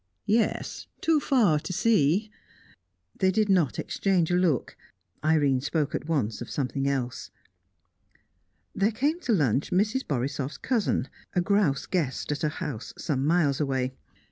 [0.25, 2.31] "Yes; too far to see."
[3.15, 4.75] They did not exchange a look.
[5.23, 7.29] Irene spoke at once of something else.
[8.73, 10.03] There came to lunch Mrs.
[10.03, 13.93] Borisoff's cousin, a grouse guest at a house some miles away.